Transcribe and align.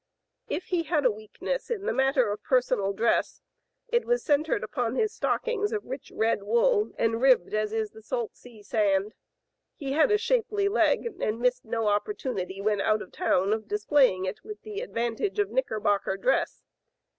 If 0.47 0.63
he 0.69 0.81
had 0.81 1.05
a 1.05 1.11
weakness 1.11 1.69
in 1.69 1.85
the 1.85 1.93
matter 1.93 2.31
of 2.31 2.41
personal 2.41 2.91
dress 2.91 3.43
it 3.87 4.03
was 4.03 4.23
centered 4.23 4.63
upon 4.63 4.95
his 4.95 5.13
stockings 5.13 5.71
of 5.71 5.85
rich 5.85 6.11
red 6.15 6.41
wool 6.41 6.91
and 6.97 7.21
ribbed 7.21 7.53
as 7.53 7.71
is 7.71 7.91
the 7.91 8.01
salt 8.01 8.35
sea 8.35 8.63
sand. 8.63 9.13
He 9.75 9.91
had 9.91 10.09
a 10.09 10.17
shapely 10.17 10.67
leg, 10.67 11.07
and 11.21 11.39
missed 11.39 11.65
no 11.65 11.87
opportunity 11.87 12.59
when 12.59 12.81
out 12.81 13.03
of 13.03 13.11
town 13.11 13.53
of 13.53 13.67
displaying 13.67 14.25
it 14.25 14.43
with 14.43 14.59
the 14.63 14.81
advantage 14.81 15.37
of 15.37 15.51
knickerbocker 15.51 16.17
dress. 16.17 16.63